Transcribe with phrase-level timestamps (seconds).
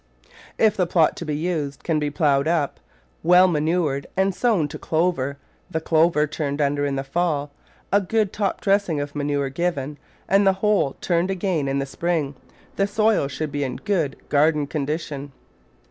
[0.57, 2.79] If the plot to be used can be ploughed up,
[3.21, 5.37] well manured, and sown to clover,
[5.69, 7.51] the clover turned under in the fall,
[7.93, 12.33] a good top dressing of manure given, and the whole turned again in the spring,
[12.77, 15.33] the soil should be in good garden condition.